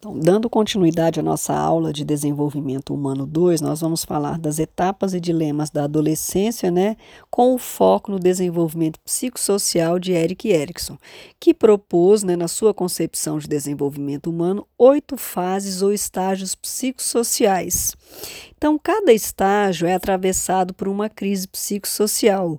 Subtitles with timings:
[0.00, 5.12] Então, dando continuidade à nossa aula de desenvolvimento humano 2, nós vamos falar das etapas
[5.12, 6.96] e dilemas da adolescência, né,
[7.30, 10.96] com o foco no desenvolvimento psicossocial de Eric Erickson,
[11.38, 17.94] que propôs, né, na sua concepção de desenvolvimento humano, oito fases ou estágios psicossociais.
[18.56, 22.58] Então, cada estágio é atravessado por uma crise psicossocial,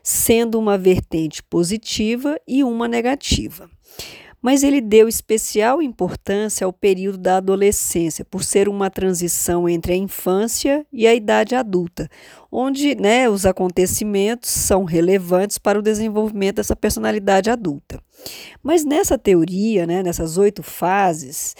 [0.00, 3.68] sendo uma vertente positiva e uma negativa
[4.40, 9.96] mas ele deu especial importância ao período da adolescência, por ser uma transição entre a
[9.96, 12.08] infância e a idade adulta,
[12.50, 18.00] onde né, os acontecimentos são relevantes para o desenvolvimento dessa personalidade adulta.
[18.62, 21.54] Mas nessa teoria, né, nessas oito fases,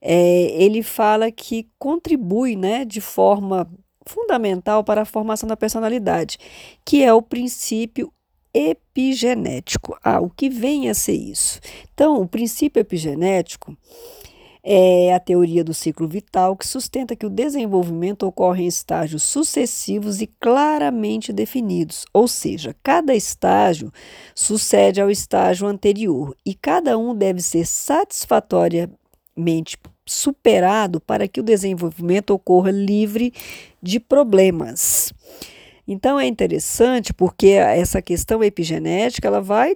[0.00, 3.68] é, ele fala que contribui né, de forma
[4.06, 6.38] fundamental para a formação da personalidade,
[6.84, 8.12] que é o princípio
[8.52, 9.96] epigenético.
[10.02, 11.60] Ah, o que vem a ser isso?
[11.92, 13.76] Então, o princípio epigenético
[14.62, 20.20] é a teoria do ciclo vital que sustenta que o desenvolvimento ocorre em estágios sucessivos
[20.20, 23.90] e claramente definidos, ou seja, cada estágio
[24.34, 32.30] sucede ao estágio anterior e cada um deve ser satisfatoriamente superado para que o desenvolvimento
[32.30, 33.32] ocorra livre
[33.82, 35.12] de problemas.
[35.88, 39.74] Então é interessante porque essa questão epigenética ela vai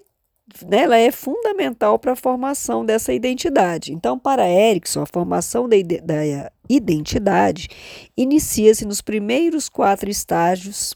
[0.68, 3.92] né, ela é fundamental para a formação dessa identidade.
[3.92, 7.68] Então, para Erickson, a formação da, da identidade
[8.14, 10.94] inicia-se nos primeiros quatro estágios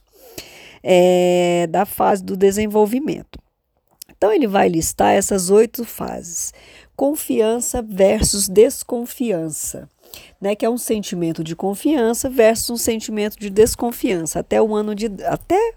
[0.83, 3.39] é, da fase do desenvolvimento.
[4.15, 6.53] Então, ele vai listar essas oito fases:
[6.97, 9.89] confiança versus desconfiança
[10.41, 14.95] né, que é um sentimento de confiança versus um sentimento de desconfiança até um ano
[14.95, 15.75] de até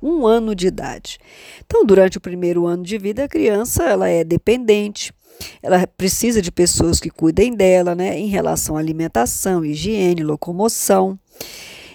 [0.00, 1.18] um ano de idade.
[1.64, 5.12] Então, durante o primeiro ano de vida, a criança ela é dependente,
[5.60, 11.18] ela precisa de pessoas que cuidem dela, né, em relação à alimentação, higiene, locomoção.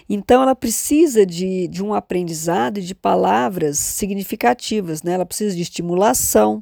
[0.10, 5.14] Então, ela precisa de, de um aprendizado e de palavras significativas, né?
[5.14, 6.62] ela precisa de estimulação.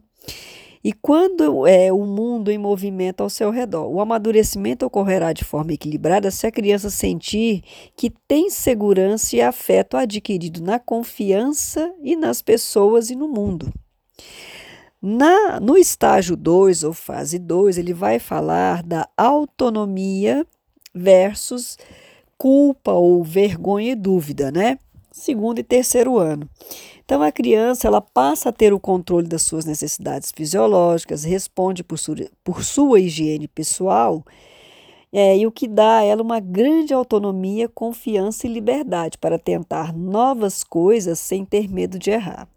[0.83, 5.73] E quando é o mundo em movimento ao seu redor, o amadurecimento ocorrerá de forma
[5.73, 7.63] equilibrada se a criança sentir
[7.95, 13.71] que tem segurança e afeto adquirido na confiança e nas pessoas e no mundo.
[14.99, 20.45] Na, no estágio 2 ou fase 2, ele vai falar da autonomia
[20.93, 21.77] versus
[22.37, 24.79] culpa ou vergonha e dúvida, né?
[25.11, 26.49] Segundo e terceiro ano.
[27.11, 31.99] Então, a criança ela passa a ter o controle das suas necessidades fisiológicas, responde por,
[31.99, 34.23] su por sua higiene pessoal,
[35.11, 39.93] é, e o que dá a ela uma grande autonomia, confiança e liberdade para tentar
[39.93, 42.47] novas coisas sem ter medo de errar.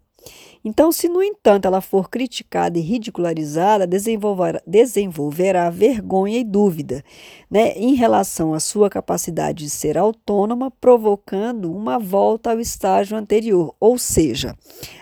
[0.67, 7.03] Então, se no entanto ela for criticada e ridicularizada, desenvolverá, desenvolverá vergonha e dúvida
[7.49, 13.75] né, em relação à sua capacidade de ser autônoma, provocando uma volta ao estágio anterior,
[13.79, 14.57] ou seja,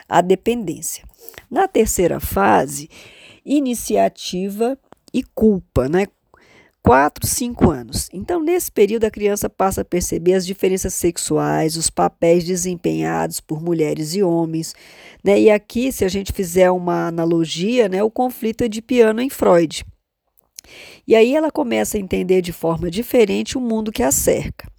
[0.09, 1.05] a dependência.
[1.49, 2.89] Na terceira fase,
[3.45, 4.77] iniciativa
[5.13, 6.07] e culpa, né?
[6.83, 8.09] 4, 5 anos.
[8.11, 13.63] Então, nesse período, a criança passa a perceber as diferenças sexuais, os papéis desempenhados por
[13.63, 14.75] mulheres e homens.
[15.23, 15.39] Né?
[15.39, 19.29] E aqui, se a gente fizer uma analogia, né, o conflito é de piano em
[19.29, 19.85] Freud.
[21.07, 24.71] E aí ela começa a entender de forma diferente o mundo que a cerca.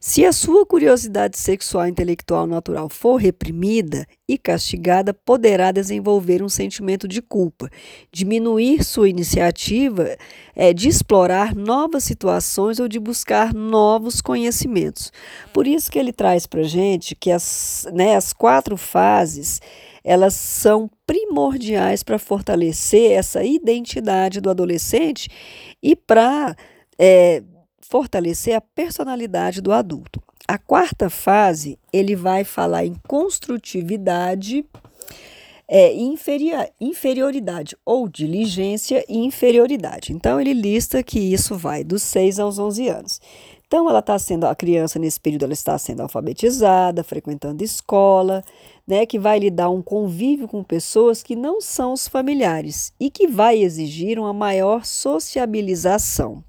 [0.00, 7.06] Se a sua curiosidade sexual intelectual natural for reprimida e castigada, poderá desenvolver um sentimento
[7.06, 7.70] de culpa,
[8.10, 10.16] diminuir sua iniciativa
[10.56, 15.12] é, de explorar novas situações ou de buscar novos conhecimentos.
[15.52, 19.60] Por isso que ele traz para gente que as, né, as quatro fases
[20.04, 25.28] elas são primordiais para fortalecer essa identidade do adolescente
[25.82, 26.56] e para
[26.98, 27.42] é,
[27.80, 30.22] fortalecer a personalidade do adulto.
[30.48, 34.64] A quarta fase, ele vai falar em construtividade,
[35.68, 40.12] é, inferior, inferioridade ou diligência e inferioridade.
[40.12, 43.20] Então, ele lista que isso vai dos 6 aos 11 anos.
[43.72, 48.44] Então, ela está sendo, a criança nesse período, ela está sendo alfabetizada, frequentando escola,
[48.86, 53.08] né, que vai lhe dar um convívio com pessoas que não são os familiares e
[53.08, 56.44] que vai exigir uma maior sociabilização.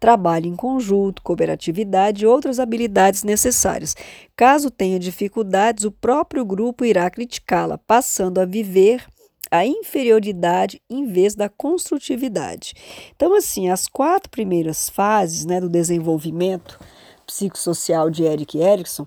[0.00, 3.94] Trabalho em conjunto, cooperatividade e outras habilidades necessárias.
[4.34, 9.06] Caso tenha dificuldades, o próprio grupo irá criticá-la, passando a viver
[9.54, 12.74] a inferioridade em vez da construtividade.
[13.14, 16.76] Então, assim, as quatro primeiras fases né, do desenvolvimento
[17.24, 19.06] psicossocial de Eric Erickson,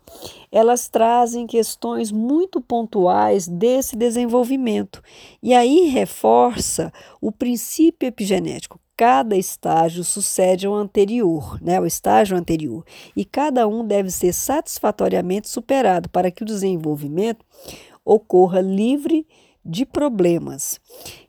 [0.50, 5.04] elas trazem questões muito pontuais desse desenvolvimento.
[5.44, 8.80] E aí reforça o princípio epigenético.
[8.96, 12.84] cada estágio sucede ao anterior, né, ao estágio anterior,
[13.16, 17.46] e cada um deve ser satisfatoriamente superado para que o desenvolvimento
[18.04, 19.28] ocorra livre
[19.68, 20.80] de problemas.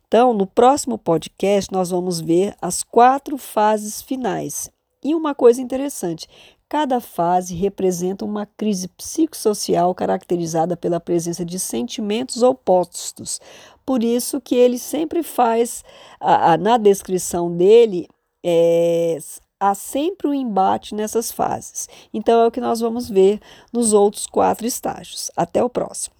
[0.06, 4.70] Então, no próximo podcast, nós vamos ver as quatro fases finais.
[5.04, 6.26] E uma coisa interessante:
[6.68, 13.40] cada fase representa uma crise psicossocial caracterizada pela presença de sentimentos opostos.
[13.84, 15.84] Por isso que ele sempre faz,
[16.20, 18.08] a, a, na descrição dele,
[18.44, 19.18] é,
[19.58, 21.88] há sempre um embate nessas fases.
[22.14, 23.40] Então, é o que nós vamos ver
[23.72, 25.30] nos outros quatro estágios.
[25.36, 26.17] Até o próximo.